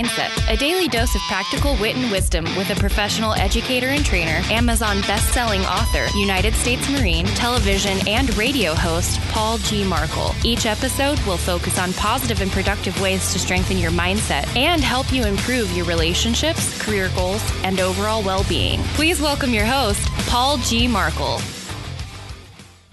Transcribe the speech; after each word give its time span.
Mindset, 0.00 0.50
a 0.50 0.56
daily 0.56 0.88
dose 0.88 1.14
of 1.14 1.20
practical 1.28 1.76
wit 1.76 1.94
and 1.94 2.10
wisdom 2.10 2.44
with 2.56 2.70
a 2.70 2.74
professional 2.74 3.34
educator 3.34 3.88
and 3.88 4.02
trainer, 4.02 4.40
Amazon 4.50 5.02
best-selling 5.02 5.60
author, 5.66 6.06
United 6.16 6.54
States 6.54 6.88
Marine, 6.88 7.26
television 7.26 7.98
and 8.08 8.34
radio 8.34 8.72
host 8.72 9.20
Paul 9.28 9.58
G. 9.58 9.84
Markel. 9.84 10.34
Each 10.42 10.64
episode 10.64 11.20
will 11.26 11.36
focus 11.36 11.78
on 11.78 11.92
positive 11.94 12.40
and 12.40 12.50
productive 12.50 12.98
ways 13.02 13.30
to 13.34 13.38
strengthen 13.38 13.76
your 13.76 13.90
mindset 13.90 14.46
and 14.56 14.80
help 14.80 15.12
you 15.12 15.26
improve 15.26 15.70
your 15.76 15.84
relationships, 15.84 16.80
career 16.82 17.10
goals, 17.14 17.42
and 17.62 17.78
overall 17.78 18.22
well-being. 18.22 18.80
Please 18.94 19.20
welcome 19.20 19.50
your 19.50 19.66
host, 19.66 20.00
Paul 20.28 20.56
G. 20.58 20.88
Markel. 20.88 21.42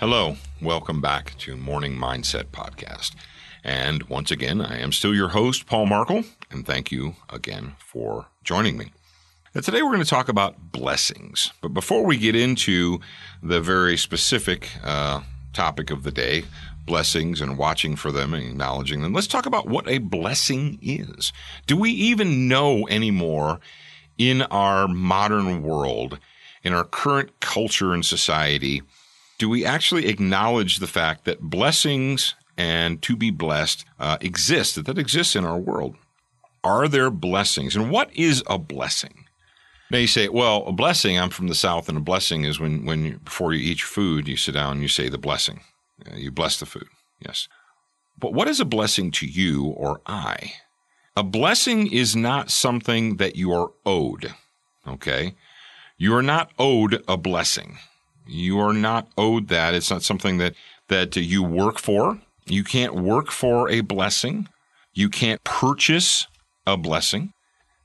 Hello, 0.02 0.36
welcome 0.62 1.00
back 1.00 1.38
to 1.38 1.56
Morning 1.56 1.96
Mindset 1.96 2.48
Podcast. 2.48 3.16
And 3.68 4.04
once 4.04 4.32
again, 4.32 4.62
I 4.62 4.80
am 4.80 4.94
still 4.94 5.14
your 5.14 5.28
host, 5.28 5.66
Paul 5.66 5.88
Markel, 5.88 6.24
and 6.50 6.66
thank 6.66 6.90
you 6.90 7.16
again 7.30 7.76
for 7.80 8.28
joining 8.42 8.78
me. 8.78 8.94
Now, 9.54 9.60
today 9.60 9.82
we're 9.82 9.92
going 9.92 10.04
to 10.04 10.10
talk 10.10 10.30
about 10.30 10.72
blessings. 10.72 11.52
But 11.62 11.74
before 11.74 12.06
we 12.06 12.16
get 12.16 12.34
into 12.34 13.02
the 13.44 13.60
very 13.60 13.98
specific 13.98 14.70
uh, 14.86 15.20
topic 15.52 15.92
of 15.92 16.04
the 16.04 16.14
day, 16.14 16.46
blessings 16.86 17.42
and 17.42 17.58
watching 17.58 17.98
for 17.98 18.10
them 18.10 18.34
and 18.34 18.46
acknowledging 18.46 19.02
them, 19.02 19.12
let's 19.12 19.28
talk 19.28 19.46
about 19.46 19.68
what 19.68 19.86
a 19.90 19.98
blessing 19.98 20.80
is. 20.82 21.34
Do 21.66 21.76
we 21.76 21.92
even 21.92 22.48
know 22.48 22.88
anymore 22.88 23.60
in 24.18 24.44
our 24.44 24.88
modern 24.88 25.62
world, 25.62 26.20
in 26.64 26.72
our 26.72 26.86
current 26.86 27.42
culture 27.42 27.94
and 27.94 28.06
society? 28.06 28.82
Do 29.38 29.50
we 29.50 29.66
actually 29.66 30.08
acknowledge 30.08 30.78
the 30.78 30.88
fact 30.88 31.26
that 31.26 31.42
blessings 31.42 32.34
and 32.58 33.02
to 33.04 33.16
be 33.16 33.32
blessed 33.32 33.86
uh, 34.00 34.18
exist, 34.22 34.76
that 34.76 34.86
that 34.88 34.98
exists 34.98 35.36
in 35.36 35.46
our 35.46 35.58
world. 35.58 35.96
Are 36.64 36.88
there 36.88 37.10
blessings? 37.10 37.76
And 37.76 37.92
what 37.92 38.14
is 38.16 38.44
a 38.48 38.58
blessing? 38.58 39.26
Now 39.90 40.00
you 40.00 40.08
say, 40.08 40.28
well, 40.28 40.66
a 40.66 40.74
blessing, 40.74 41.18
I'm 41.18 41.30
from 41.30 41.48
the 41.48 41.56
South, 41.56 41.88
and 41.88 41.98
a 41.98 42.02
blessing 42.02 42.44
is 42.44 42.60
when, 42.60 42.84
when 42.86 43.06
you, 43.06 43.18
before 43.20 43.54
you 43.54 43.60
eat 43.60 43.80
your 43.80 43.88
food, 43.88 44.28
you 44.28 44.36
sit 44.36 44.54
down 44.54 44.74
and 44.74 44.82
you 44.82 44.90
say 44.90 45.08
the 45.08 45.18
blessing. 45.18 45.62
Uh, 46.06 46.16
you 46.16 46.30
bless 46.30 46.60
the 46.60 46.66
food. 46.66 46.88
Yes. 47.20 47.48
But 48.20 48.34
what 48.34 48.48
is 48.48 48.60
a 48.60 48.66
blessing 48.66 49.12
to 49.12 49.26
you 49.26 49.66
or 49.66 50.02
I? 50.06 50.54
A 51.16 51.24
blessing 51.24 51.92
is 51.92 52.16
not 52.16 52.52
something 52.52 53.18
that 53.18 53.36
you 53.36 53.54
are 53.54 53.72
owed. 53.86 54.34
Okay. 54.86 55.36
You 55.98 56.16
are 56.16 56.24
not 56.24 56.52
owed 56.60 57.04
a 57.08 57.18
blessing. 57.18 57.78
You 58.26 58.60
are 58.60 58.74
not 58.74 59.08
owed 59.18 59.48
that. 59.48 59.74
It's 59.74 59.90
not 59.90 60.04
something 60.04 60.38
that, 60.38 60.54
that 60.90 61.16
you 61.16 61.44
work 61.44 61.80
for. 61.80 62.20
You 62.50 62.64
can't 62.64 62.96
work 62.96 63.32
for 63.32 63.70
a 63.70 63.82
blessing. 63.82 64.48
You 64.94 65.10
can't 65.10 65.44
purchase 65.44 66.28
a 66.66 66.78
blessing. 66.78 67.34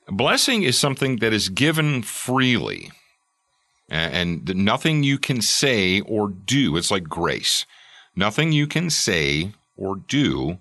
Blessing 0.09 0.63
is 0.63 0.79
something 0.79 1.17
that 1.17 1.33
is 1.33 1.49
given 1.49 2.03
freely 2.03 2.91
and 3.89 4.55
nothing 4.55 5.03
you 5.03 5.19
can 5.19 5.43
say 5.43 6.01
or 6.01 6.28
do. 6.28 6.77
It's 6.77 6.91
like 6.91 7.05
grace. 7.05 7.67
Nothing 8.17 8.53
you 8.53 8.67
can 8.67 8.89
say 8.89 9.53
or 9.77 9.97
do 9.97 10.59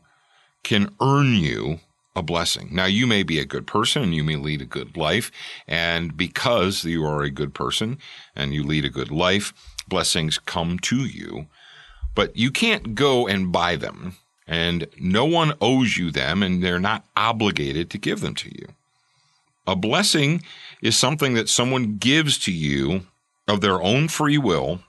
can 0.64 0.94
earn 1.02 1.36
you 1.36 1.80
a 2.16 2.22
blessing. 2.22 2.70
Now, 2.72 2.86
you 2.86 3.08
may 3.08 3.24
be 3.24 3.40
a 3.40 3.46
good 3.46 3.66
person 3.66 4.04
and 4.04 4.14
you 4.14 4.24
may 4.24 4.36
lead 4.36 4.62
a 4.62 4.66
good 4.66 4.98
life. 4.98 5.32
And 5.68 6.18
because 6.18 6.84
you 6.84 7.06
are 7.06 7.24
a 7.24 7.32
good 7.32 7.54
person 7.54 8.00
and 8.36 8.54
you 8.54 8.64
lead 8.64 8.84
a 8.84 8.90
good 8.90 9.12
life, 9.12 9.54
blessings 9.88 10.38
come 10.38 10.78
to 10.80 11.06
you 11.06 11.48
but 12.16 12.36
you 12.36 12.52
can't 12.52 12.96
go 12.96 13.28
and 13.28 13.52
buy 13.52 13.76
them 13.76 14.16
and 14.48 14.88
no 15.00 15.26
one 15.26 15.54
owes 15.62 15.98
you 15.98 16.12
them 16.12 16.44
and 16.44 16.62
they're 16.62 16.80
not 16.80 17.06
obligated 17.16 17.90
to 17.90 17.98
give 17.98 18.22
them 18.22 18.36
to 18.36 18.50
you. 18.50 18.68
A 19.66 19.76
blessing 19.76 20.44
is 20.82 20.98
something 20.98 21.36
that 21.36 21.50
someone 21.50 21.98
gives 21.98 22.38
to 22.40 22.52
you 22.52 23.02
of 23.48 23.62
their 23.62 23.82
own 23.82 24.08
free 24.08 24.38
will, 24.38 24.82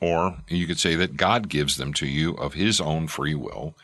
or 0.00 0.38
you 0.48 0.66
could 0.66 0.78
say 0.78 0.94
that 0.94 1.16
God 1.16 1.48
gives 1.48 1.76
them 1.76 1.92
to 1.94 2.06
you 2.06 2.34
of 2.34 2.54
his 2.54 2.80
own 2.80 3.08
free 3.08 3.34
will 3.34 3.74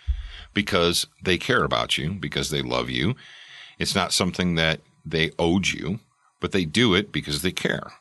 because 0.55 1.07
they 1.23 1.37
care 1.37 1.65
about 1.65 1.99
you, 1.99 2.15
because 2.15 2.51
they 2.51 2.63
love 2.63 2.89
you. 2.89 3.15
It's 3.79 3.95
not 3.95 4.13
something 4.13 4.55
that 4.55 4.81
they 5.05 5.33
owed 5.39 5.69
you, 5.69 5.99
but 6.41 6.53
they 6.53 6.65
do 6.65 6.95
it 6.95 7.13
because 7.13 7.43
they 7.43 7.53
care. 7.53 7.93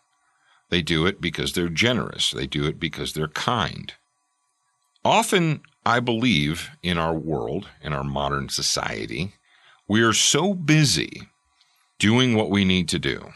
They 0.69 0.81
do 0.81 1.05
it 1.05 1.19
because 1.19 1.53
they're 1.53 1.67
generous. 1.69 2.31
They 2.31 2.47
do 2.47 2.65
it 2.65 2.79
because 2.79 3.13
they're 3.13 3.27
kind. 3.27 3.93
Often, 5.05 5.61
I 5.85 5.99
believe 5.99 6.69
in 6.81 6.97
our 6.97 7.13
world, 7.13 7.67
in 7.81 7.91
our 7.91 8.05
modern 8.05 8.47
society, 8.47 9.33
we 9.87 10.01
are 10.01 10.13
so 10.13 10.53
busy 10.53 11.23
doing 11.99 12.35
what 12.35 12.49
we 12.49 12.63
need 12.63 12.87
to 12.89 12.99
do. 12.99 13.33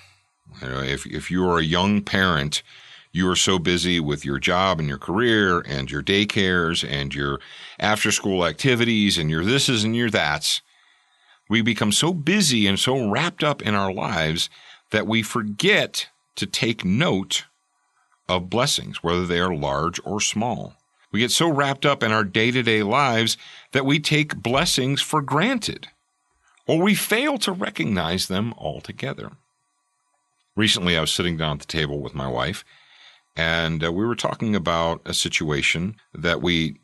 You 0.61 0.69
know, 0.69 0.81
if, 0.81 1.06
if 1.06 1.29
you 1.29 1.47
are 1.47 1.59
a 1.59 1.63
young 1.63 2.01
parent, 2.01 2.63
you 3.11 3.29
are 3.29 3.35
so 3.35 3.59
busy 3.59 4.00
with 4.00 4.23
your 4.23 4.39
job 4.39 4.79
and 4.79 4.88
your 4.88 4.97
career 4.97 5.59
and 5.59 5.91
your 5.91 6.01
daycares 6.01 6.88
and 6.89 7.13
your 7.13 7.39
after 7.79 8.11
school 8.11 8.45
activities 8.45 9.17
and 9.17 9.29
your 9.29 9.44
thises 9.44 9.83
and 9.83 9.95
your 9.95 10.09
that's. 10.09 10.61
We 11.50 11.61
become 11.61 11.91
so 11.91 12.13
busy 12.13 12.66
and 12.66 12.79
so 12.79 13.09
wrapped 13.09 13.44
up 13.44 13.61
in 13.61 13.75
our 13.75 13.91
lives 13.91 14.50
that 14.91 15.07
we 15.07 15.22
forget 15.22 16.07
to 16.35 16.45
take 16.45 16.85
note 16.85 17.45
of 18.29 18.50
blessings, 18.50 19.03
whether 19.03 19.25
they 19.25 19.39
are 19.39 19.53
large 19.53 20.00
or 20.06 20.22
small. 20.22 20.75
We 21.12 21.19
get 21.19 21.31
so 21.31 21.50
wrapped 21.50 21.85
up 21.85 22.03
in 22.03 22.12
our 22.12 22.23
day 22.23 22.51
to 22.51 22.62
day 22.63 22.84
lives 22.84 23.38
that 23.72 23.85
we 23.85 24.00
take 24.00 24.41
blessings 24.41 25.01
for 25.01 25.22
granted, 25.22 25.88
or 26.68 26.81
we 26.81 26.95
fail 26.95 27.38
to 27.40 27.51
recognize 27.51 28.28
them 28.28 28.53
altogether. 28.57 29.31
Recently, 30.56 30.97
I 30.97 31.01
was 31.01 31.13
sitting 31.13 31.38
down 31.38 31.53
at 31.53 31.59
the 31.59 31.66
table 31.66 32.00
with 32.01 32.16
my 32.16 32.28
wife, 32.28 32.66
and 33.35 33.84
uh, 33.84 33.91
we 33.91 34.06
were 34.06 34.16
talking 34.16 34.56
about 34.56 35.01
a 35.06 35.13
situation 35.13 35.95
that 36.13 36.41
we 36.41 36.79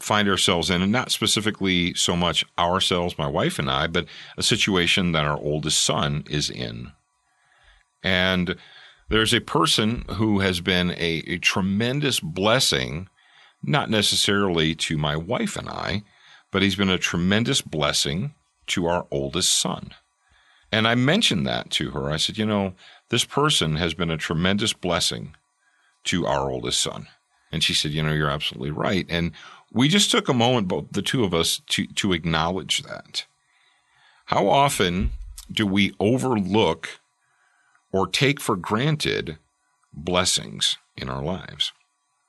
find 0.00 0.28
ourselves 0.28 0.68
in, 0.68 0.82
and 0.82 0.92
not 0.92 1.10
specifically 1.10 1.94
so 1.94 2.14
much 2.16 2.44
ourselves, 2.58 3.16
my 3.16 3.26
wife 3.26 3.58
and 3.58 3.70
I, 3.70 3.86
but 3.86 4.06
a 4.36 4.42
situation 4.42 5.12
that 5.12 5.24
our 5.24 5.38
oldest 5.38 5.80
son 5.80 6.24
is 6.28 6.50
in. 6.50 6.92
And 8.02 8.56
there's 9.08 9.32
a 9.32 9.40
person 9.40 10.04
who 10.10 10.40
has 10.40 10.60
been 10.60 10.90
a, 10.90 11.22
a 11.26 11.38
tremendous 11.38 12.20
blessing 12.20 13.08
not 13.66 13.90
necessarily 13.90 14.74
to 14.74 14.96
my 14.96 15.16
wife 15.16 15.56
and 15.56 15.68
I, 15.68 16.02
but 16.50 16.62
he's 16.62 16.76
been 16.76 16.90
a 16.90 16.98
tremendous 16.98 17.60
blessing 17.60 18.34
to 18.68 18.86
our 18.86 19.06
oldest 19.10 19.58
son. 19.58 19.92
And 20.72 20.88
I 20.88 20.94
mentioned 20.94 21.46
that 21.46 21.70
to 21.72 21.90
her. 21.92 22.10
I 22.10 22.16
said, 22.16 22.38
you 22.38 22.46
know, 22.46 22.74
this 23.08 23.24
person 23.24 23.76
has 23.76 23.94
been 23.94 24.10
a 24.10 24.16
tremendous 24.16 24.72
blessing 24.72 25.34
to 26.04 26.26
our 26.26 26.50
oldest 26.50 26.80
son. 26.80 27.06
And 27.52 27.62
she 27.62 27.74
said, 27.74 27.92
you 27.92 28.02
know, 28.02 28.12
you're 28.12 28.30
absolutely 28.30 28.70
right. 28.70 29.06
And 29.08 29.32
we 29.72 29.88
just 29.88 30.10
took 30.10 30.28
a 30.28 30.34
moment, 30.34 30.68
both 30.68 30.86
the 30.92 31.02
two 31.02 31.24
of 31.24 31.34
us, 31.34 31.60
to, 31.68 31.86
to 31.86 32.12
acknowledge 32.12 32.82
that. 32.82 33.26
How 34.26 34.48
often 34.48 35.12
do 35.50 35.66
we 35.66 35.94
overlook 36.00 37.00
or 37.92 38.06
take 38.06 38.40
for 38.40 38.56
granted 38.56 39.38
blessings 39.92 40.78
in 40.96 41.08
our 41.08 41.22
lives? 41.22 41.72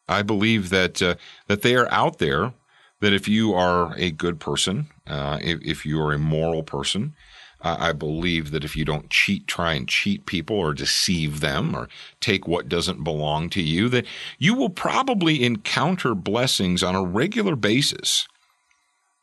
I 0.07 0.21
believe 0.21 0.69
that 0.69 1.01
uh, 1.01 1.15
that 1.48 1.62
they 1.62 1.75
are 1.75 1.92
out 1.92 2.19
there. 2.19 2.54
That 3.00 3.13
if 3.13 3.27
you 3.27 3.54
are 3.54 3.94
a 3.95 4.09
good 4.09 4.39
person, 4.39 4.88
uh, 5.06 5.38
if, 5.39 5.62
if, 5.62 5.86
you 5.86 6.01
are 6.01 6.13
a 6.13 6.18
moral 6.18 6.63
person, 6.63 7.13
uh, 7.62 7.77
I 7.80 7.92
believe 7.92 8.50
that 8.50 8.63
if 8.63 8.75
you 8.75 8.86
don't 8.86 9.12
cheat, 9.12 9.48
try 9.48 9.74
and 9.74 9.88
cheat 9.88 10.25
people 10.25 10.56
or 10.56 10.74
deceive 10.74 11.39
them 11.39 11.75
or 11.75 11.89
take 12.19 12.48
what 12.48 12.69
doesn't 12.69 13.04
belong 13.04 13.51
to 13.51 13.62
you, 13.62 13.88
that 13.89 14.07
you 14.39 14.56
will 14.56 14.71
probably 14.71 15.44
encounter 15.44 16.15
blessings 16.15 16.81
on 16.81 16.95
a 16.95 17.04
regular 17.04 17.56
basis. 17.56 18.27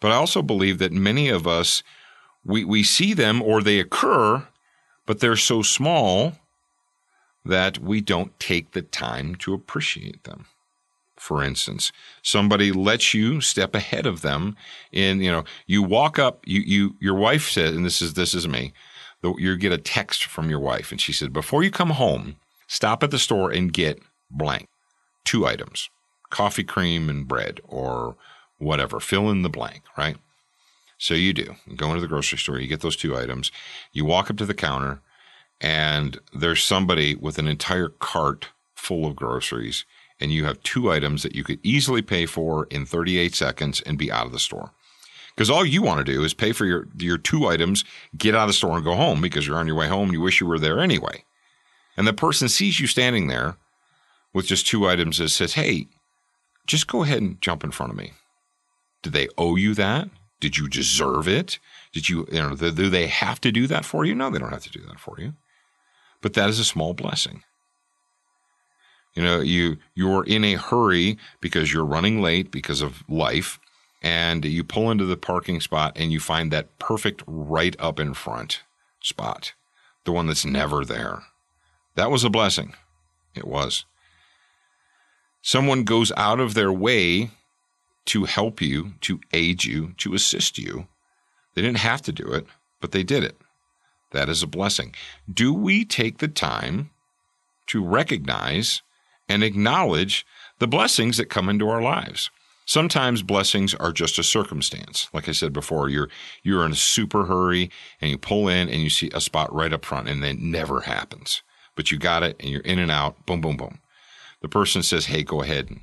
But 0.01 0.13
I 0.13 0.17
also 0.17 0.43
believe 0.43 0.79
that 0.79 0.93
many 0.93 1.29
of 1.29 1.47
us, 1.47 1.83
we, 2.45 2.65
we 2.65 2.83
see 2.83 3.15
them 3.15 3.41
or 3.41 3.63
they 3.63 3.79
occur, 3.81 4.47
but 5.07 5.21
they're 5.21 5.37
so 5.37 5.63
small 5.63 6.35
that 7.45 7.79
we 7.79 8.01
don't 8.01 8.39
take 8.41 8.73
the 8.73 8.83
time 8.83 9.35
to 9.37 9.55
appreciate 9.55 10.25
them. 10.25 10.47
For 11.25 11.43
instance. 11.43 11.91
Somebody 12.23 12.71
lets 12.71 13.15
you 13.15 13.41
step 13.41 13.75
ahead 13.75 14.05
of 14.05 14.21
them 14.21 14.56
in, 14.93 15.23
you 15.23 15.32
know, 15.32 15.44
you 15.67 15.82
walk 15.82 16.19
up, 16.19 16.43
you, 16.44 16.61
you, 16.61 16.97
your 17.00 17.15
wife 17.15 17.49
said, 17.49 17.73
and 17.73 17.82
this 17.82 18.03
is, 18.03 18.12
this 18.12 18.35
is 18.35 18.47
me, 18.47 18.75
you 19.23 19.56
get 19.56 19.73
a 19.73 19.79
text 19.79 20.26
from 20.26 20.50
your 20.50 20.61
wife 20.61 20.93
and 20.93 21.00
she 21.00 21.15
said, 21.15 21.32
before 21.32 21.62
you 21.62 21.71
come 21.71 21.91
home, 21.91 22.37
stop 22.67 23.03
at 23.03 23.11
the 23.11 23.19
store 23.19 23.50
and 23.50 23.73
get 23.73 24.03
blank. 24.31 24.69
Two 25.25 25.47
items, 25.47 25.88
coffee 26.29 26.62
cream 26.62 27.09
and 27.09 27.26
bread 27.26 27.59
or 27.67 28.17
whatever, 28.59 29.00
fill 29.00 29.31
in 29.31 29.41
the 29.41 29.49
blank, 29.49 29.82
right? 29.97 30.19
So 30.99 31.15
you 31.15 31.32
do. 31.32 31.56
You 31.67 31.75
go 31.75 31.88
into 31.88 32.03
the 32.03 32.06
grocery 32.06 32.37
store, 32.37 32.59
you 32.59 32.69
get 32.69 32.82
those 32.82 32.97
two 32.97 33.17
items, 33.17 33.50
you 33.94 34.05
walk 34.05 34.31
up 34.31 34.37
to 34.37 34.44
the 34.44 34.53
counter, 34.53 35.00
and 35.59 36.21
there's 36.35 36.62
somebody 36.62 37.15
with 37.15 37.38
an 37.38 37.49
entire 37.49 37.88
cart 37.88 38.49
full 38.75 39.06
of 39.06 39.17
groceries, 39.17 39.87
and 40.25 40.32
you 40.32 40.47
have 40.47 40.62
two 40.62 40.91
items 40.91 41.23
that 41.23 41.35
you 41.35 41.44
could 41.44 41.61
easily 41.62 42.00
pay 42.00 42.25
for 42.25 42.67
in 42.71 42.87
38 42.87 43.35
seconds 43.35 43.82
and 43.82 43.99
be 43.99 44.11
out 44.11 44.25
of 44.26 44.32
the 44.32 44.38
store. 44.38 44.73
Because 45.37 45.50
all 45.50 45.67
you 45.67 45.82
want 45.82 46.05
to 46.05 46.12
do 46.12 46.25
is 46.25 46.32
pay 46.32 46.53
for 46.53 46.65
your, 46.65 46.88
your 46.97 47.19
two 47.19 47.47
items, 47.47 47.85
get 48.17 48.35
out 48.35 48.44
of 48.44 48.49
the 48.49 48.55
store 48.55 48.76
and 48.76 48.85
go 48.85 48.94
home 48.94 49.21
because 49.21 49.47
you're 49.47 49.59
on 49.59 49.67
your 49.67 49.76
way 49.76 49.87
home 49.87 50.05
and 50.05 50.12
you 50.12 50.21
wish 50.21 50.41
you 50.41 50.47
were 50.47 50.59
there 50.59 50.81
anyway. 50.81 51.25
And 51.97 52.06
the 52.06 52.12
person 52.12 52.49
sees 52.49 52.81
you 52.81 52.87
standing 52.87 53.29
there 53.29 53.56
with 54.32 54.47
just 54.47 54.67
two 54.67 54.88
items 54.88 55.21
and 55.21 55.31
says, 55.31 55.55
Hey, 55.55 55.88
just 56.67 56.87
go 56.87 57.03
ahead 57.03 57.21
and 57.21 57.41
jump 57.41 57.62
in 57.62 57.71
front 57.71 57.93
of 57.93 57.99
me. 57.99 58.12
Do 59.03 59.11
they 59.11 59.29
owe 59.37 59.56
you 59.56 59.75
that? 59.75 60.09
Did 60.41 60.56
you 60.56 60.69
deserve 60.69 61.29
it? 61.29 61.59
Did 61.93 62.09
you, 62.09 62.26
you 62.32 62.41
know, 62.41 62.55
do 62.55 62.88
they 62.88 63.06
have 63.09 63.41
to 63.43 63.53
do 63.53 63.67
that 63.67 63.85
for 63.85 64.05
you? 64.05 64.15
No, 64.15 64.31
they 64.31 64.38
don't 64.38 64.53
have 64.53 64.65
to 64.65 64.71
do 64.71 64.85
that 64.87 64.99
for 64.99 65.17
you. 65.19 65.35
But 66.23 66.32
that 66.32 66.49
is 66.49 66.59
a 66.59 66.65
small 66.65 66.94
blessing. 66.94 67.43
You 69.14 69.22
know, 69.22 69.40
you 69.40 69.78
you're 69.94 70.25
in 70.25 70.44
a 70.44 70.55
hurry 70.55 71.19
because 71.40 71.72
you're 71.72 71.84
running 71.84 72.20
late 72.20 72.50
because 72.50 72.82
of 72.82 73.05
life, 73.08 73.61
and 74.02 74.44
you 74.44 74.64
pull 74.64 74.90
into 74.90 75.06
the 75.06 75.16
parking 75.16 75.61
spot 75.61 75.93
and 75.96 76.12
you 76.12 76.20
find 76.20 76.50
that 76.50 76.78
perfect 76.78 77.22
right 77.26 77.76
up 77.78 78.00
in 78.00 78.14
front 78.14 78.62
spot, 79.00 79.55
the 80.05 80.12
one 80.12 80.26
that's 80.26 80.44
never 80.44 80.84
there. 80.84 81.22
That 81.94 82.11
was 82.11 82.25
a 82.25 82.31
blessing. 82.31 82.75
It 83.34 83.46
was. 83.46 83.84
Someone 85.43 85.84
goes 85.84 86.11
out 86.16 86.40
of 86.40 86.55
their 86.55 86.72
way 86.72 87.31
to 88.06 88.25
help 88.25 88.61
you, 88.61 88.94
to 89.02 89.20
aid 89.32 89.64
you, 89.64 89.94
to 89.99 90.14
assist 90.14 90.58
you. 90.58 90.87
They 91.55 91.62
didn't 91.62 91.78
have 91.78 92.02
to 92.02 92.12
do 92.12 92.32
it, 92.32 92.46
but 92.81 92.93
they 92.93 93.02
did 93.02 93.22
it. 93.22 93.37
That 94.11 94.28
is 94.28 94.43
a 94.43 94.46
blessing. 94.46 94.94
Do 95.32 95.52
we 95.52 95.84
take 95.84 96.19
the 96.19 96.28
time 96.28 96.90
to 97.69 97.82
recognize 97.82 98.82
and 99.29 99.43
acknowledge 99.43 100.26
the 100.59 100.67
blessings 100.67 101.17
that 101.17 101.31
come 101.31 101.49
into 101.49 101.69
our 101.69 101.82
lives? 101.82 102.31
Sometimes 102.67 103.23
blessings 103.23 103.75
are 103.75 103.93
just 103.93 104.19
a 104.19 104.23
circumstance. 104.23 105.09
Like 105.12 105.29
I 105.29 105.32
said 105.32 105.53
before, 105.53 105.88
you're 105.91 106.09
you're 106.43 106.65
in 106.65 106.73
a 106.73 106.76
super 106.76 107.26
hurry 107.26 107.71
and 108.00 108.11
you 108.11 108.17
pull 108.17 108.49
in 108.49 108.69
and 108.69 108.82
you 108.82 108.88
see 108.88 109.11
a 109.12 109.21
spot 109.21 109.55
right 109.55 109.73
up 109.73 109.85
front 109.85 110.09
and 110.09 110.23
then 110.23 110.50
never 110.50 110.81
happens. 110.81 111.43
But 111.76 111.91
you 111.91 111.99
got 111.99 112.23
it 112.23 112.37
and 112.41 112.49
you're 112.49 112.62
in 112.62 112.79
and 112.79 112.91
out, 112.91 113.26
boom, 113.26 113.41
boom, 113.41 113.56
boom. 113.56 113.81
The 114.41 114.49
person 114.49 114.82
says, 114.82 115.06
Hey, 115.06 115.23
go 115.23 115.43
ahead 115.43 115.69
and 115.69 115.81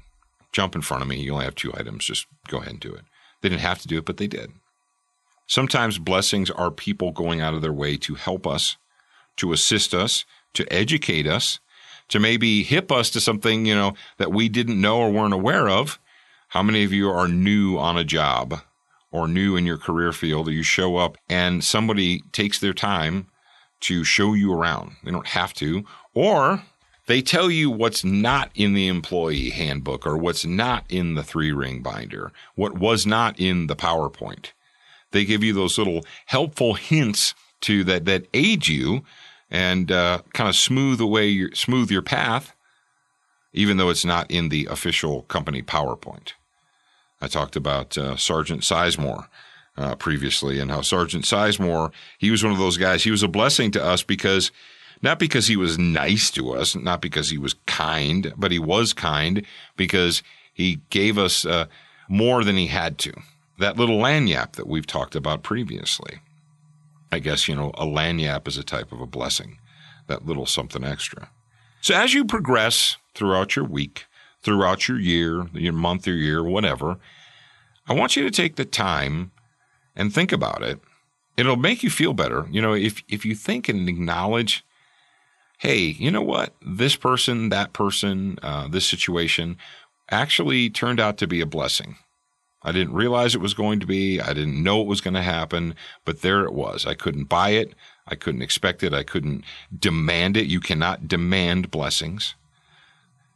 jump 0.51 0.75
in 0.75 0.81
front 0.81 1.03
of 1.03 1.09
me. 1.09 1.19
You 1.19 1.33
only 1.33 1.45
have 1.45 1.55
two 1.55 1.73
items. 1.75 2.05
Just 2.05 2.25
go 2.47 2.57
ahead 2.57 2.71
and 2.71 2.79
do 2.79 2.93
it. 2.93 3.03
They 3.41 3.49
didn't 3.49 3.61
have 3.61 3.81
to 3.81 3.87
do 3.87 3.97
it, 3.97 4.05
but 4.05 4.17
they 4.17 4.27
did. 4.27 4.51
Sometimes 5.47 5.97
blessings 5.97 6.49
are 6.49 6.71
people 6.71 7.11
going 7.11 7.41
out 7.41 7.53
of 7.53 7.61
their 7.61 7.73
way 7.73 7.97
to 7.97 8.15
help 8.15 8.47
us, 8.47 8.77
to 9.37 9.51
assist 9.51 9.93
us, 9.93 10.25
to 10.53 10.71
educate 10.71 11.27
us, 11.27 11.59
to 12.11 12.19
maybe 12.19 12.63
hip 12.63 12.91
us 12.91 13.09
to 13.09 13.19
something, 13.19 13.65
you 13.65 13.75
know, 13.75 13.93
that 14.17 14.31
we 14.31 14.47
didn't 14.47 14.79
know 14.79 14.99
or 14.99 15.11
weren't 15.11 15.33
aware 15.33 15.69
of. 15.69 15.99
How 16.49 16.61
many 16.61 16.83
of 16.83 16.93
you 16.93 17.09
are 17.09 17.27
new 17.27 17.77
on 17.77 17.97
a 17.97 18.03
job 18.03 18.61
or 19.11 19.27
new 19.27 19.55
in 19.55 19.65
your 19.65 19.77
career 19.77 20.11
field 20.11 20.47
or 20.47 20.51
you 20.51 20.63
show 20.63 20.97
up 20.97 21.17
and 21.29 21.63
somebody 21.63 22.21
takes 22.31 22.59
their 22.59 22.73
time 22.73 23.27
to 23.81 24.03
show 24.03 24.33
you 24.33 24.53
around? 24.53 24.97
They 25.03 25.11
don't 25.11 25.27
have 25.27 25.53
to. 25.55 25.85
Or 26.13 26.63
they 27.07 27.21
tell 27.21 27.49
you 27.49 27.71
what's 27.71 28.03
not 28.03 28.51
in 28.53 28.73
the 28.73 28.87
employee 28.87 29.49
handbook 29.49 30.05
or 30.05 30.17
what's 30.17 30.45
not 30.45 30.83
in 30.89 31.15
the 31.15 31.23
three 31.23 31.53
ring 31.53 31.81
binder, 31.81 32.31
what 32.55 32.77
was 32.77 33.05
not 33.05 33.39
in 33.39 33.67
the 33.67 33.75
PowerPoint. 33.75 34.51
They 35.11 35.25
give 35.25 35.43
you 35.43 35.53
those 35.53 35.77
little 35.77 36.05
helpful 36.25 36.73
hints 36.73 37.33
to 37.61 37.83
that 37.85 38.05
that 38.05 38.27
aid 38.33 38.67
you 38.67 39.03
and 39.51 39.91
uh, 39.91 40.21
kind 40.33 40.49
of 40.49 40.55
smooth 40.55 41.01
away 41.01 41.27
your 41.27 41.51
smooth 41.53 41.91
your 41.91 42.01
path, 42.01 42.55
even 43.53 43.77
though 43.77 43.89
it's 43.89 44.05
not 44.05 44.31
in 44.31 44.49
the 44.49 44.65
official 44.71 45.23
company 45.23 45.61
PowerPoint. 45.61 46.33
I 47.19 47.27
talked 47.27 47.55
about 47.55 47.97
uh, 47.97 48.15
Sergeant 48.15 48.61
Sizemore 48.61 49.27
uh, 49.77 49.95
previously 49.95 50.59
and 50.59 50.71
how 50.71 50.81
Sergeant 50.81 51.25
Sizemore 51.25 51.91
he 52.17 52.31
was 52.31 52.43
one 52.43 52.53
of 52.53 52.59
those 52.59 52.77
guys. 52.77 53.03
He 53.03 53.11
was 53.11 53.23
a 53.23 53.27
blessing 53.27 53.69
to 53.71 53.83
us 53.83 54.01
because 54.01 54.51
not 55.01 55.19
because 55.19 55.47
he 55.47 55.57
was 55.57 55.77
nice 55.77 56.31
to 56.31 56.51
us, 56.51 56.75
not 56.75 57.01
because 57.01 57.29
he 57.29 57.37
was 57.37 57.55
kind, 57.65 58.33
but 58.37 58.51
he 58.51 58.59
was 58.59 58.93
kind 58.93 59.45
because 59.75 60.23
he 60.53 60.79
gave 60.89 61.17
us 61.17 61.45
uh, 61.45 61.65
more 62.07 62.43
than 62.43 62.55
he 62.55 62.67
had 62.67 62.97
to. 62.99 63.13
That 63.57 63.77
little 63.77 63.99
lagniappe 63.99 64.53
that 64.53 64.67
we've 64.67 64.87
talked 64.87 65.15
about 65.15 65.43
previously. 65.43 66.19
I 67.11 67.19
guess, 67.19 67.47
you 67.47 67.55
know, 67.55 67.71
a 67.75 67.85
lagniappe 67.85 68.47
is 68.47 68.57
a 68.57 68.63
type 68.63 68.91
of 68.91 69.01
a 69.01 69.07
blessing, 69.07 69.59
that 70.07 70.25
little 70.25 70.45
something 70.45 70.83
extra. 70.83 71.29
So 71.81 71.95
as 71.95 72.13
you 72.13 72.25
progress 72.25 72.97
throughout 73.15 73.55
your 73.55 73.65
week, 73.65 74.05
throughout 74.43 74.87
your 74.87 74.99
year, 74.99 75.47
your 75.53 75.73
month 75.73 76.07
or 76.07 76.13
year, 76.13 76.43
whatever, 76.43 76.97
I 77.87 77.93
want 77.93 78.15
you 78.15 78.23
to 78.23 78.31
take 78.31 78.55
the 78.55 78.65
time 78.65 79.31
and 79.95 80.13
think 80.13 80.31
about 80.31 80.63
it. 80.63 80.79
It'll 81.37 81.55
make 81.55 81.83
you 81.83 81.89
feel 81.89 82.13
better. 82.13 82.47
You 82.51 82.61
know, 82.61 82.73
if, 82.73 83.03
if 83.09 83.25
you 83.25 83.35
think 83.35 83.67
and 83.67 83.89
acknowledge 83.89 84.63
hey, 85.61 85.77
you 85.77 86.09
know 86.09 86.23
what? 86.23 86.55
This 86.65 86.95
person, 86.95 87.49
that 87.49 87.71
person, 87.71 88.39
uh, 88.41 88.67
this 88.67 88.83
situation 88.87 89.57
actually 90.09 90.71
turned 90.71 90.99
out 90.99 91.17
to 91.17 91.27
be 91.27 91.39
a 91.39 91.45
blessing. 91.45 91.97
I 92.63 92.71
didn't 92.71 92.93
realize 92.93 93.33
it 93.33 93.41
was 93.41 93.53
going 93.53 93.79
to 93.79 93.87
be. 93.87 94.21
I 94.21 94.33
didn't 94.33 94.61
know 94.61 94.81
it 94.81 94.87
was 94.87 95.01
going 95.01 95.15
to 95.15 95.21
happen, 95.21 95.75
but 96.05 96.21
there 96.21 96.43
it 96.43 96.53
was. 96.53 96.85
I 96.85 96.93
couldn't 96.93 97.25
buy 97.25 97.49
it. 97.49 97.73
I 98.07 98.15
couldn't 98.15 98.43
expect 98.43 98.83
it. 98.83 98.93
I 98.93 99.03
couldn't 99.03 99.43
demand 99.77 100.37
it. 100.37 100.45
You 100.45 100.59
cannot 100.59 101.07
demand 101.07 101.71
blessings. 101.71 102.35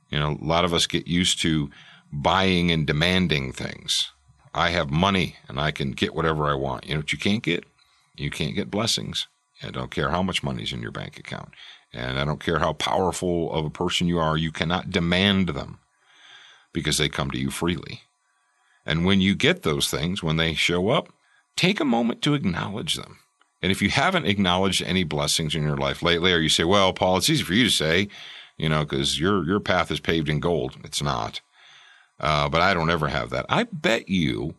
You 0.09 0.19
know, 0.19 0.37
a 0.39 0.45
lot 0.45 0.65
of 0.65 0.73
us 0.73 0.85
get 0.85 1.07
used 1.07 1.41
to 1.41 1.71
buying 2.11 2.71
and 2.71 2.85
demanding 2.85 3.51
things. 3.51 4.11
I 4.53 4.69
have 4.69 4.89
money 4.89 5.35
and 5.47 5.59
I 5.59 5.71
can 5.71 5.91
get 5.91 6.15
whatever 6.15 6.45
I 6.45 6.53
want. 6.53 6.85
You 6.85 6.93
know 6.93 6.99
what 6.99 7.11
you 7.11 7.17
can't 7.17 7.43
get? 7.43 7.65
You 8.15 8.29
can't 8.29 8.55
get 8.55 8.71
blessings. 8.71 9.27
I 9.63 9.71
don't 9.71 9.91
care 9.91 10.09
how 10.09 10.21
much 10.21 10.43
money's 10.43 10.71
in 10.71 10.81
your 10.81 10.91
bank 10.91 11.17
account. 11.17 11.49
And 11.91 12.19
I 12.19 12.25
don't 12.25 12.43
care 12.43 12.59
how 12.59 12.73
powerful 12.73 13.51
of 13.53 13.65
a 13.65 13.69
person 13.69 14.07
you 14.07 14.19
are, 14.19 14.37
you 14.37 14.51
cannot 14.51 14.91
demand 14.91 15.49
them 15.49 15.79
because 16.73 16.97
they 16.97 17.09
come 17.09 17.31
to 17.31 17.39
you 17.39 17.49
freely. 17.49 18.01
And 18.85 19.05
when 19.05 19.21
you 19.21 19.35
get 19.35 19.63
those 19.63 19.89
things, 19.89 20.21
when 20.21 20.37
they 20.37 20.53
show 20.53 20.89
up, 20.89 21.09
take 21.55 21.79
a 21.79 21.85
moment 21.85 22.21
to 22.23 22.33
acknowledge 22.33 22.95
them. 22.95 23.19
And 23.61 23.71
if 23.71 23.81
you 23.81 23.89
haven't 23.89 24.27
acknowledged 24.27 24.83
any 24.83 25.03
blessings 25.03 25.55
in 25.55 25.63
your 25.63 25.77
life 25.77 26.03
lately, 26.03 26.31
or 26.31 26.37
you 26.37 26.49
say, 26.49 26.63
well, 26.63 26.93
Paul, 26.93 27.17
it's 27.17 27.29
easy 27.29 27.43
for 27.43 27.53
you 27.53 27.63
to 27.63 27.71
say, 27.71 28.09
you 28.57 28.69
know, 28.69 28.81
because 28.81 29.19
your, 29.19 29.43
your 29.45 29.59
path 29.59 29.89
is 29.89 29.99
paved 29.99 30.29
in 30.29 30.39
gold. 30.39 30.77
It's 30.83 31.01
not. 31.01 31.41
Uh, 32.19 32.47
but 32.47 32.61
I 32.61 32.73
don't 32.73 32.91
ever 32.91 33.07
have 33.07 33.31
that. 33.31 33.45
I 33.49 33.63
bet 33.63 34.07
you 34.07 34.55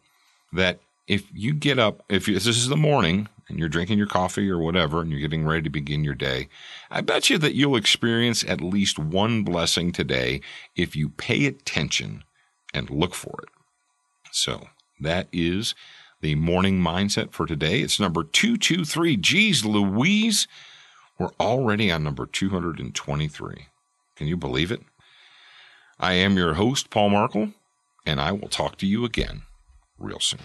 that 0.53 0.81
if 1.07 1.29
you 1.33 1.55
get 1.55 1.79
up, 1.79 2.03
if 2.09 2.27
you, 2.27 2.35
this 2.35 2.47
is 2.47 2.69
the 2.69 2.77
morning 2.77 3.29
and 3.49 3.59
you're 3.59 3.69
drinking 3.69 3.97
your 3.97 4.09
coffee 4.09 4.51
or 4.51 4.59
whatever, 4.59 5.01
and 5.01 5.11
you're 5.11 5.21
getting 5.21 5.47
ready 5.47 5.63
to 5.63 5.71
begin 5.71 6.03
your 6.03 6.15
day, 6.15 6.49
I 6.91 7.01
bet 7.01 7.31
you 7.31 7.39
that 7.39 7.55
you'll 7.55 7.77
experience 7.77 8.43
at 8.45 8.61
least 8.61 8.99
one 8.99 9.45
blessing 9.45 9.93
today 9.93 10.41
if 10.75 10.97
you 10.97 11.11
pay 11.11 11.47
attention 11.47 12.25
and 12.75 12.91
look 12.91 13.15
for 13.15 13.41
it. 13.45 13.49
So 14.37 14.69
that 15.01 15.29
is 15.33 15.75
the 16.21 16.35
morning 16.35 16.79
mindset 16.81 17.33
for 17.33 17.47
today. 17.47 17.81
It's 17.81 17.99
number 17.99 18.23
223. 18.23 19.17
Geez 19.17 19.65
Louise, 19.65 20.47
we're 21.19 21.33
already 21.41 21.91
on 21.91 22.05
number 22.05 22.27
223. 22.27 23.67
Can 24.15 24.27
you 24.27 24.37
believe 24.37 24.71
it? 24.71 24.83
I 25.99 26.13
am 26.13 26.37
your 26.37 26.55
host, 26.55 26.91
Paul 26.91 27.11
Markel, 27.11 27.53
and 28.05 28.21
I 28.21 28.33
will 28.33 28.49
talk 28.49 28.77
to 28.79 28.87
you 28.87 29.07
again 29.07 29.43
real 29.99 30.21
soon. 30.21 30.41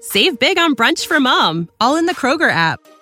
Save 0.00 0.40
big 0.40 0.58
on 0.58 0.74
brunch 0.74 1.06
for 1.06 1.20
mom, 1.20 1.68
all 1.80 1.94
in 1.94 2.06
the 2.06 2.14
Kroger 2.14 2.50
app. 2.50 2.80